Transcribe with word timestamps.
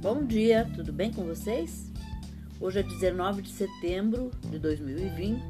Bom 0.00 0.24
dia, 0.24 0.64
tudo 0.76 0.92
bem 0.92 1.12
com 1.12 1.24
vocês? 1.24 1.90
Hoje 2.60 2.78
é 2.78 2.82
19 2.84 3.42
de 3.42 3.50
setembro 3.50 4.30
de 4.48 4.56
2020. 4.56 5.40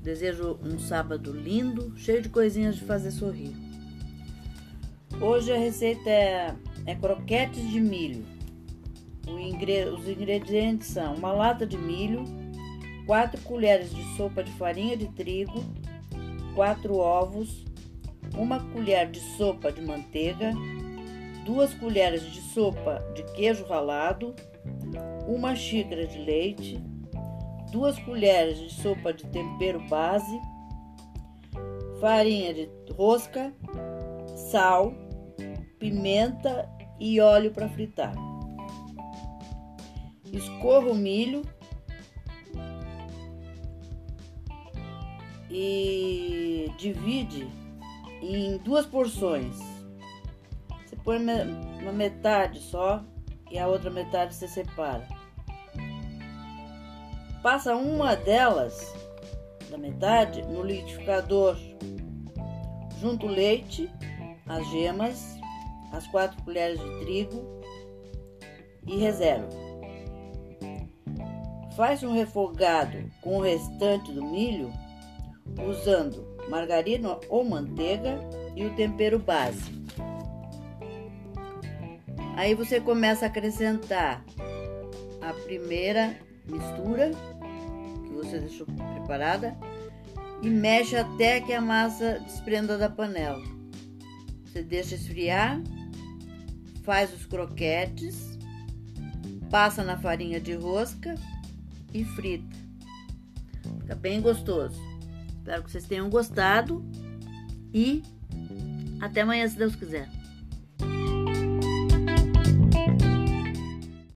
Desejo 0.00 0.56
um 0.62 0.78
sábado 0.78 1.32
lindo, 1.32 1.92
cheio 1.96 2.22
de 2.22 2.28
coisinhas 2.28 2.76
de 2.76 2.84
fazer 2.84 3.10
sorrir. 3.10 3.52
Hoje 5.20 5.52
a 5.52 5.58
receita 5.58 6.08
é, 6.08 6.54
é 6.86 6.94
croquetes 6.94 7.68
de 7.68 7.80
milho. 7.80 8.24
Os 9.26 10.08
ingredientes 10.08 10.86
são 10.86 11.16
uma 11.16 11.32
lata 11.32 11.66
de 11.66 11.76
milho, 11.76 12.22
4 13.04 13.40
colheres 13.40 13.92
de 13.92 14.16
sopa 14.16 14.44
de 14.44 14.52
farinha 14.52 14.96
de 14.96 15.08
trigo, 15.08 15.64
4 16.54 16.94
ovos, 16.94 17.64
uma 18.36 18.60
colher 18.72 19.10
de 19.10 19.18
sopa 19.36 19.72
de 19.72 19.80
manteiga, 19.82 20.52
duas 21.50 21.74
colheres 21.74 22.22
de 22.30 22.40
sopa 22.40 23.04
de 23.12 23.24
queijo 23.32 23.66
ralado, 23.66 24.36
uma 25.26 25.56
xícara 25.56 26.06
de 26.06 26.16
leite, 26.16 26.80
duas 27.72 27.98
colheres 27.98 28.56
de 28.56 28.72
sopa 28.72 29.12
de 29.12 29.26
tempero 29.26 29.80
base, 29.88 30.40
farinha 32.00 32.54
de 32.54 32.70
rosca, 32.96 33.52
sal, 34.52 34.94
pimenta 35.80 36.70
e 37.00 37.20
óleo 37.20 37.50
para 37.50 37.68
fritar. 37.68 38.14
Escorra 40.32 40.86
o 40.86 40.94
milho 40.94 41.42
e 45.50 46.70
divide 46.78 47.48
em 48.22 48.56
duas 48.58 48.86
porções. 48.86 49.79
Põe 51.10 51.18
uma 51.18 51.90
metade 51.90 52.60
só 52.60 53.02
e 53.50 53.58
a 53.58 53.66
outra 53.66 53.90
metade 53.90 54.32
você 54.32 54.46
separa. 54.46 55.08
Passa 57.42 57.74
uma 57.74 58.14
delas, 58.14 58.94
da 59.68 59.76
metade, 59.76 60.40
no 60.42 60.62
liquidificador. 60.62 61.56
Junto 63.00 63.26
o 63.26 63.28
leite, 63.28 63.90
as 64.46 64.64
gemas, 64.68 65.36
as 65.90 66.06
quatro 66.06 66.40
colheres 66.44 66.78
de 66.78 67.00
trigo 67.00 67.60
e 68.86 68.96
reserva. 68.96 69.48
Faz 71.76 72.04
um 72.04 72.12
refogado 72.12 73.10
com 73.20 73.38
o 73.38 73.42
restante 73.42 74.12
do 74.12 74.24
milho 74.24 74.72
usando 75.68 76.38
margarina 76.48 77.18
ou 77.28 77.42
manteiga 77.42 78.16
e 78.54 78.64
o 78.64 78.76
tempero 78.76 79.18
base. 79.18 79.79
Aí 82.36 82.54
você 82.54 82.80
começa 82.80 83.26
a 83.26 83.28
acrescentar 83.28 84.24
a 85.20 85.32
primeira 85.44 86.16
mistura 86.46 87.10
que 88.06 88.12
você 88.12 88.38
deixou 88.40 88.66
preparada 88.66 89.56
e 90.42 90.48
mexe 90.48 90.96
até 90.96 91.40
que 91.40 91.52
a 91.52 91.60
massa 91.60 92.18
desprenda 92.20 92.78
da 92.78 92.88
panela. 92.88 93.42
Você 94.44 94.62
deixa 94.62 94.94
esfriar, 94.94 95.60
faz 96.82 97.12
os 97.12 97.26
croquetes, 97.26 98.38
passa 99.50 99.84
na 99.84 99.98
farinha 99.98 100.40
de 100.40 100.54
rosca 100.54 101.14
e 101.92 102.04
frita. 102.04 102.56
Fica 103.80 103.94
bem 103.94 104.20
gostoso. 104.20 104.80
Espero 105.38 105.62
que 105.62 105.70
vocês 105.70 105.86
tenham 105.86 106.08
gostado 106.08 106.84
e 107.72 108.02
até 109.00 109.22
amanhã, 109.22 109.48
se 109.48 109.56
Deus 109.56 109.74
quiser. 109.74 110.19